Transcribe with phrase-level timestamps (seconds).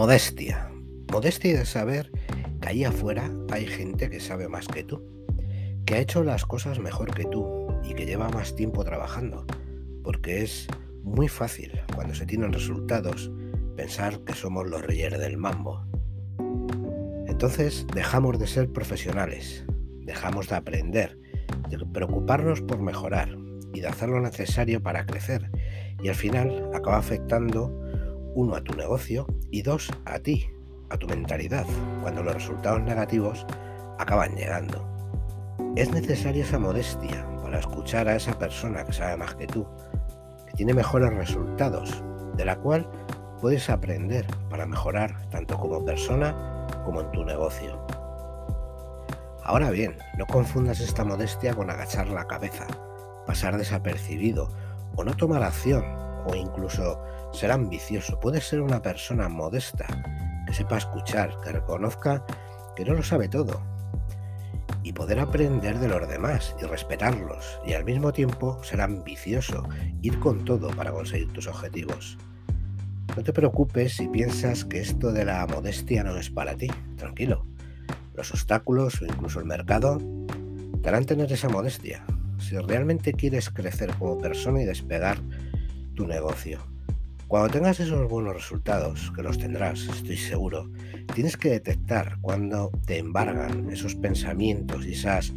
[0.00, 0.72] Modestia.
[1.12, 2.10] Modestia de saber
[2.62, 5.04] que ahí afuera hay gente que sabe más que tú,
[5.84, 9.44] que ha hecho las cosas mejor que tú y que lleva más tiempo trabajando,
[10.02, 10.68] porque es
[11.02, 13.30] muy fácil cuando se tienen resultados
[13.76, 15.84] pensar que somos los reyes del mambo.
[17.26, 19.66] Entonces dejamos de ser profesionales,
[20.06, 21.18] dejamos de aprender,
[21.68, 23.36] de preocuparnos por mejorar
[23.74, 25.50] y de hacer lo necesario para crecer
[26.02, 27.89] y al final acaba afectando
[28.34, 30.48] uno a tu negocio y dos a ti,
[30.90, 31.66] a tu mentalidad,
[32.02, 33.46] cuando los resultados negativos
[33.98, 34.86] acaban llegando.
[35.76, 39.66] Es necesaria esa modestia para escuchar a esa persona que sabe más que tú,
[40.46, 42.02] que tiene mejores resultados,
[42.36, 42.88] de la cual
[43.40, 47.84] puedes aprender para mejorar tanto como persona como en tu negocio.
[49.42, 52.66] Ahora bien, no confundas esta modestia con agachar la cabeza,
[53.26, 54.50] pasar desapercibido
[54.96, 57.00] o no tomar acción o incluso
[57.32, 58.18] ser ambicioso.
[58.20, 59.86] Puedes ser una persona modesta,
[60.46, 62.24] que sepa escuchar, que reconozca
[62.76, 63.60] que no lo sabe todo
[64.82, 69.68] y poder aprender de los demás y respetarlos y al mismo tiempo ser ambicioso,
[70.02, 72.16] ir con todo para conseguir tus objetivos.
[73.16, 77.46] No te preocupes si piensas que esto de la modestia no es para ti, tranquilo.
[78.14, 79.98] Los obstáculos o incluso el mercado
[80.82, 82.04] te harán tener esa modestia,
[82.38, 85.18] si realmente quieres crecer como persona y despegar
[86.00, 86.60] tu negocio.
[87.28, 90.70] Cuando tengas esos buenos resultados, que los tendrás, estoy seguro,
[91.14, 95.34] tienes que detectar cuando te embargan esos pensamientos y esas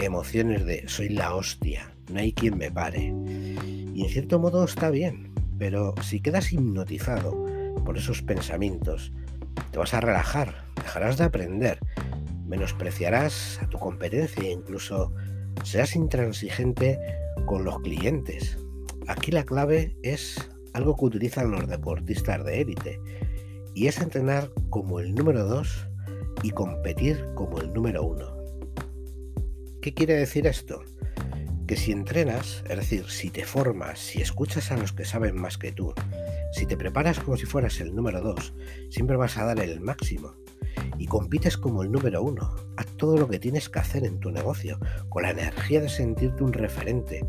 [0.00, 3.14] emociones de soy la hostia, no hay quien me pare.
[3.92, 7.32] Y en cierto modo está bien, pero si quedas hipnotizado
[7.84, 9.12] por esos pensamientos,
[9.70, 11.80] te vas a relajar, dejarás de aprender,
[12.46, 15.12] menospreciarás a tu competencia e incluso
[15.64, 16.98] seas intransigente
[17.44, 18.56] con los clientes.
[19.08, 20.36] Aquí la clave es
[20.74, 23.00] algo que utilizan los deportistas de élite
[23.74, 25.88] y es entrenar como el número 2
[26.42, 28.38] y competir como el número 1.
[29.80, 30.82] ¿Qué quiere decir esto?
[31.66, 35.56] Que si entrenas, es decir, si te formas, si escuchas a los que saben más
[35.56, 35.94] que tú,
[36.52, 38.54] si te preparas como si fueras el número 2,
[38.90, 40.34] siempre vas a dar el máximo
[40.98, 42.54] y compites como el número uno.
[42.76, 44.78] Haz todo lo que tienes que hacer en tu negocio,
[45.08, 47.26] con la energía de sentirte un referente.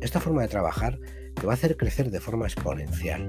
[0.00, 0.98] Esta forma de trabajar
[1.38, 3.22] te va a hacer crecer de forma exponencial.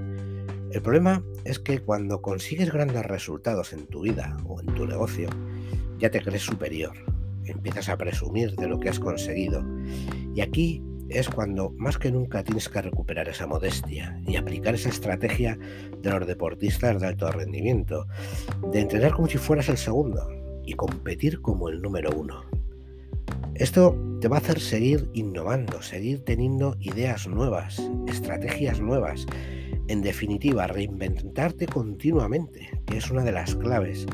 [0.71, 5.29] El problema es que cuando consigues grandes resultados en tu vida o en tu negocio,
[5.97, 6.93] ya te crees superior.
[7.45, 9.63] Empiezas a presumir de lo que has conseguido.
[10.35, 14.89] Y aquí es cuando más que nunca tienes que recuperar esa modestia y aplicar esa
[14.89, 15.57] estrategia
[15.97, 18.05] de los deportistas de alto rendimiento,
[18.71, 20.29] de entrenar como si fueras el segundo
[20.63, 22.43] y competir como el número uno.
[23.55, 29.25] Esto te va a hacer seguir innovando, seguir teniendo ideas nuevas, estrategias nuevas,
[29.87, 34.05] en definitiva, reinventarte continuamente, que es una de las claves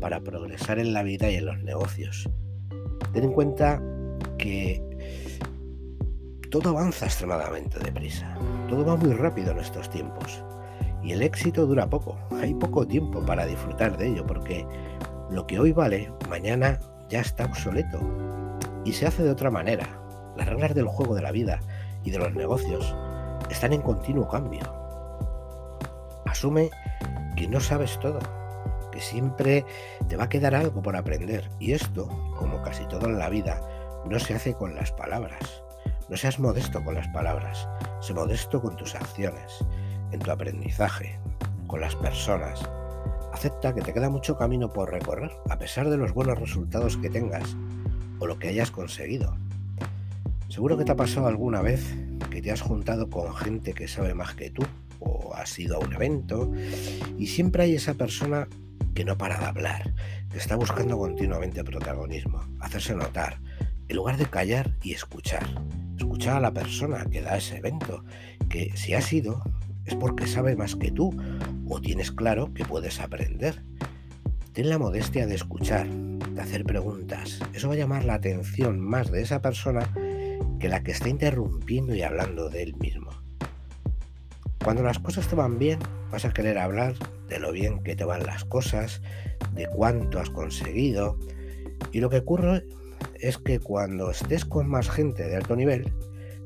[0.00, 2.28] para progresar en la vida y en los negocios.
[3.12, 3.82] Ten en cuenta
[4.38, 4.82] que
[6.50, 8.34] todo avanza extremadamente deprisa,
[8.68, 10.42] todo va muy rápido en estos tiempos.
[11.04, 14.66] Y el éxito dura poco, hay poco tiempo para disfrutar de ello porque
[15.30, 16.78] lo que hoy vale, mañana
[17.10, 18.00] ya está obsoleto
[18.84, 19.86] y se hace de otra manera.
[20.36, 21.60] Las reglas del juego de la vida
[22.04, 22.94] y de los negocios
[23.50, 24.62] están en continuo cambio.
[26.26, 26.70] Asume
[27.36, 28.18] que no sabes todo,
[28.90, 29.64] que siempre
[30.08, 33.60] te va a quedar algo por aprender y esto, como casi todo en la vida,
[34.06, 35.62] no se hace con las palabras,
[36.08, 37.68] no seas modesto con las palabras,
[38.00, 39.64] sé modesto con tus acciones,
[40.10, 41.18] en tu aprendizaje,
[41.66, 42.62] con las personas.
[43.32, 47.08] Acepta que te queda mucho camino por recorrer, a pesar de los buenos resultados que
[47.08, 47.56] tengas
[48.22, 49.36] o lo que hayas conseguido.
[50.48, 51.96] Seguro que te ha pasado alguna vez
[52.30, 54.62] que te has juntado con gente que sabe más que tú
[55.00, 56.52] o has ido a un evento
[57.18, 58.46] y siempre hay esa persona
[58.94, 59.92] que no para de hablar,
[60.30, 63.40] que está buscando continuamente protagonismo, hacerse notar,
[63.88, 65.44] en lugar de callar y escuchar.
[65.98, 68.04] Escucha a la persona que da ese evento,
[68.48, 69.42] que si ha sido
[69.84, 71.12] es porque sabe más que tú
[71.68, 73.64] o tienes claro que puedes aprender.
[74.52, 75.88] Ten la modestia de escuchar,
[76.34, 77.40] de hacer preguntas.
[77.52, 79.88] Eso va a llamar la atención más de esa persona
[80.58, 83.10] que la que está interrumpiendo y hablando de él mismo.
[84.64, 85.80] Cuando las cosas te van bien,
[86.10, 86.94] vas a querer hablar
[87.28, 89.02] de lo bien que te van las cosas,
[89.54, 91.18] de cuánto has conseguido.
[91.90, 92.64] Y lo que ocurre
[93.20, 95.92] es que cuando estés con más gente de alto nivel,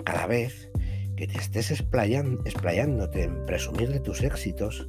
[0.05, 0.71] cada vez
[1.17, 4.89] que te estés explayándote en presumir de tus éxitos,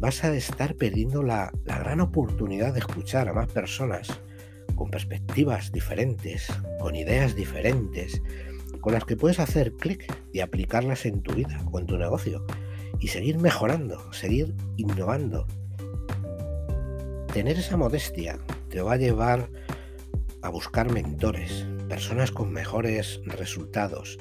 [0.00, 4.20] vas a estar perdiendo la, la gran oportunidad de escuchar a más personas
[4.74, 6.48] con perspectivas diferentes,
[6.80, 8.22] con ideas diferentes,
[8.80, 12.46] con las que puedes hacer clic y aplicarlas en tu vida o en tu negocio
[12.98, 15.46] y seguir mejorando, seguir innovando.
[17.32, 18.38] tener esa modestia
[18.70, 19.50] te va a llevar
[20.42, 24.18] a buscar mentores, personas con mejores resultados,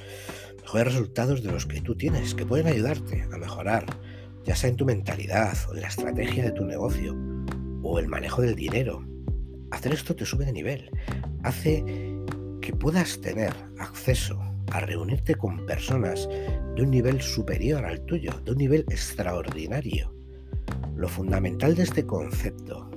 [0.62, 3.86] mejores resultados de los que tú tienes, que pueden ayudarte a mejorar,
[4.46, 7.16] ya sea en tu mentalidad o en la estrategia de tu negocio
[7.84, 9.06] o el manejo del dinero.
[9.72, 10.90] Hacer esto te sube de nivel,
[11.44, 11.84] hace
[12.62, 14.40] que puedas tener acceso
[14.72, 16.28] a reunirte con personas
[16.76, 20.14] de un nivel superior al tuyo, de un nivel extraordinario.
[20.96, 22.90] Lo fundamental de este concepto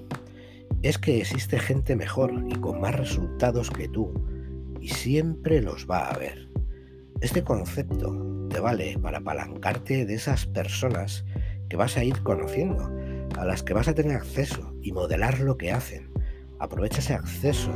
[0.83, 4.13] es que existe gente mejor y con más resultados que tú,
[4.81, 6.52] y siempre los va a haber.
[7.23, 11.25] Este concepto te vale para apalancarte de esas personas
[11.69, 12.91] que vas a ir conociendo,
[13.39, 16.13] a las que vas a tener acceso y modelar lo que hacen.
[16.59, 17.71] Aprovecha ese acceso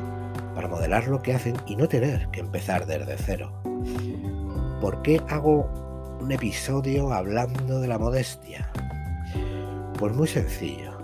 [0.53, 3.63] para modelar lo que hacen y no tener que empezar desde cero.
[4.81, 5.71] ¿Por qué hago
[6.21, 8.69] un episodio hablando de la modestia?
[9.97, 10.99] Pues muy sencillo.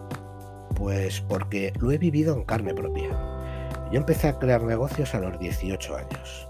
[0.74, 3.10] Pues porque lo he vivido en carne propia.
[3.92, 6.48] Yo empecé a crear negocios a los 18 años.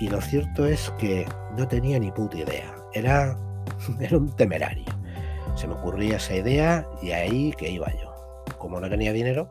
[0.00, 2.74] Y lo cierto es que no tenía ni puta idea.
[2.92, 3.36] Era,
[4.00, 4.86] era un temerario.
[5.56, 8.44] Se me ocurría esa idea y ahí que iba yo.
[8.58, 9.48] Como no tenía dinero,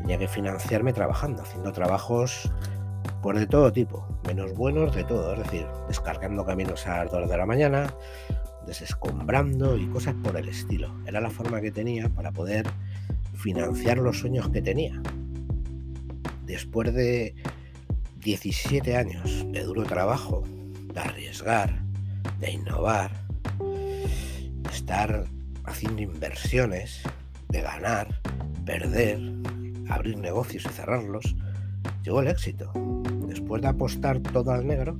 [0.00, 2.50] tenía que financiarme trabajando, haciendo trabajos
[3.26, 7.12] por pues, de todo tipo, menos buenos de todo, es decir, descargando caminos a las
[7.12, 7.92] 2 de la mañana,
[8.66, 10.94] desescombrando y cosas por el estilo.
[11.06, 12.66] Era la forma que tenía para poder
[13.34, 15.02] financiar los sueños que tenía.
[16.44, 17.34] Después de
[18.26, 20.42] 17 años de duro trabajo,
[20.92, 21.80] de arriesgar,
[22.40, 23.12] de innovar,
[23.60, 25.26] de estar
[25.62, 27.02] haciendo inversiones,
[27.50, 28.20] de ganar,
[28.64, 29.20] perder,
[29.88, 31.36] abrir negocios y cerrarlos,
[32.02, 32.72] llegó el éxito.
[33.28, 34.98] Después de apostar todo al negro,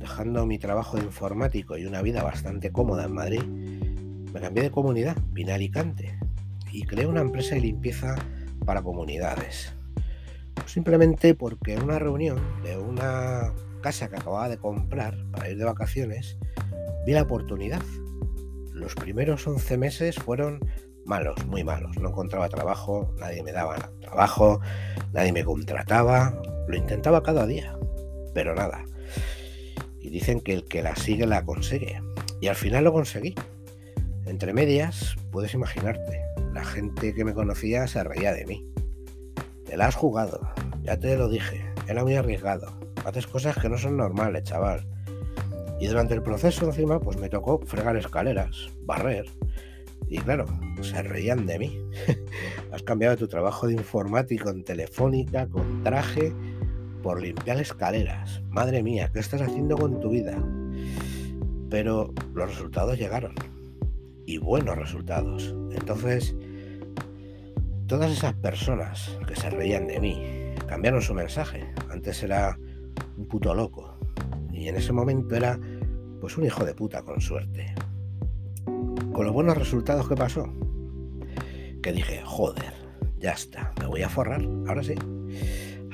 [0.00, 4.72] dejando mi trabajo de informático y una vida bastante cómoda en Madrid, me cambié de
[4.72, 6.18] comunidad, vine a Alicante
[6.72, 8.16] y creé una empresa de limpieza
[8.64, 9.77] para comunidades.
[10.66, 15.64] Simplemente porque en una reunión de una casa que acababa de comprar para ir de
[15.64, 16.38] vacaciones,
[17.06, 17.82] vi la oportunidad.
[18.72, 20.60] Los primeros 11 meses fueron
[21.04, 21.96] malos, muy malos.
[21.98, 24.60] No encontraba trabajo, nadie me daba trabajo,
[25.12, 26.40] nadie me contrataba.
[26.68, 27.76] Lo intentaba cada día,
[28.34, 28.84] pero nada.
[30.00, 32.00] Y dicen que el que la sigue la consigue.
[32.40, 33.34] Y al final lo conseguí.
[34.26, 36.20] Entre medias, puedes imaginarte,
[36.52, 38.66] la gente que me conocía se reía de mí.
[39.68, 40.40] Te la has jugado,
[40.82, 42.72] ya te lo dije, era muy arriesgado.
[43.04, 44.86] Haces cosas que no son normales, chaval.
[45.78, 49.26] Y durante el proceso encima, pues me tocó fregar escaleras, barrer,
[50.10, 50.46] y claro,
[50.80, 51.78] se reían de mí.
[52.72, 56.32] Has cambiado tu trabajo de informático en telefónica, con traje,
[57.02, 58.42] por limpiar escaleras.
[58.48, 60.42] Madre mía, ¿qué estás haciendo con tu vida?
[61.68, 63.34] Pero los resultados llegaron.
[64.24, 65.54] Y buenos resultados.
[65.72, 66.34] Entonces,
[67.88, 71.72] todas esas personas que se reían de mí cambiaron su mensaje.
[71.90, 72.56] Antes era
[73.16, 73.98] un puto loco.
[74.52, 75.58] Y en ese momento era
[76.20, 77.74] pues un hijo de puta con suerte
[79.18, 80.48] con los buenos resultados que pasó,
[81.82, 82.72] que dije, joder,
[83.18, 84.94] ya está, me voy a forrar, ahora sí.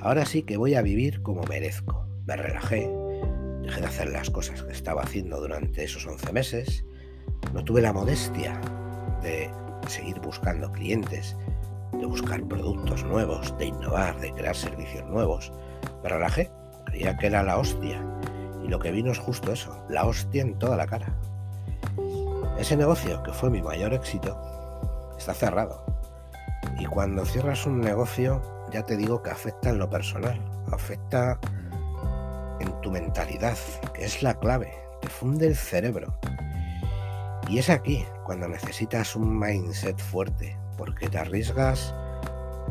[0.02, 2.06] Ahora sí que voy a vivir como merezco.
[2.26, 2.86] Me relajé,
[3.62, 6.84] dejé de hacer las cosas que estaba haciendo durante esos 11 meses,
[7.54, 8.60] no tuve la modestia
[9.22, 9.50] de
[9.88, 11.34] seguir buscando clientes,
[11.98, 15.52] de buscar productos nuevos, de innovar, de crear servicios nuevos.
[16.02, 16.50] Me relajé,
[16.84, 18.04] creía que era la hostia.
[18.62, 21.14] Y lo que vino es justo eso, la hostia en toda la cara.
[22.58, 24.38] Ese negocio, que fue mi mayor éxito,
[25.18, 25.84] está cerrado.
[26.78, 28.40] Y cuando cierras un negocio,
[28.72, 30.40] ya te digo que afecta en lo personal,
[30.72, 31.38] afecta
[32.60, 33.58] en tu mentalidad,
[33.92, 36.14] que es la clave, te funde el cerebro.
[37.48, 41.94] Y es aquí cuando necesitas un mindset fuerte, porque te arriesgas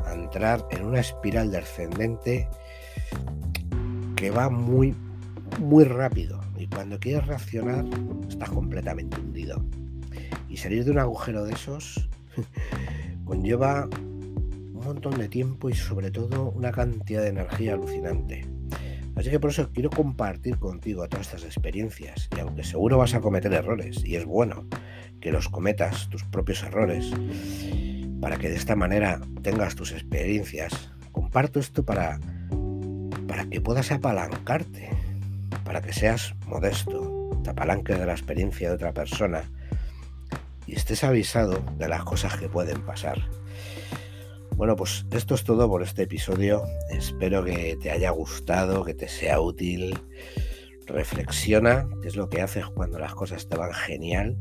[0.06, 2.50] a entrar en una espiral descendente
[4.16, 4.96] que va muy,
[5.60, 7.86] muy rápido y cuando quieres reaccionar
[8.28, 9.64] estás completamente hundido.
[10.50, 12.10] Y salir de un agujero de esos
[13.26, 18.46] conlleva un montón de tiempo y sobre todo una cantidad de energía alucinante.
[19.16, 23.22] Así que por eso quiero compartir contigo todas estas experiencias y aunque seguro vas a
[23.22, 24.68] cometer errores y es bueno
[25.24, 27.10] que los cometas tus propios errores
[28.20, 32.20] para que de esta manera tengas tus experiencias, comparto esto para
[33.26, 34.90] para que puedas apalancarte
[35.64, 39.50] para que seas modesto, te apalanques de la experiencia de otra persona
[40.68, 43.22] y estés avisado de las cosas que pueden pasar.
[44.58, 46.64] Bueno, pues esto es todo por este episodio.
[46.90, 49.98] Espero que te haya gustado, que te sea útil.
[50.86, 54.38] Reflexiona qué es lo que haces cuando las cosas te van genial,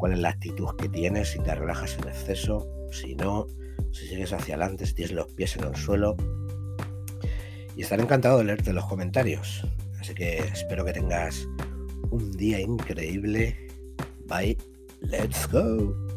[0.00, 3.46] cuál es la actitud que tienes, si te relajas en exceso, si no,
[3.92, 6.16] si sigues hacia adelante, si tienes los pies en el suelo.
[7.76, 9.66] Y estaré encantado de leerte los comentarios.
[10.00, 11.46] Así que espero que tengas
[12.10, 13.68] un día increíble.
[14.26, 14.56] Bye.
[15.02, 16.09] Let's go.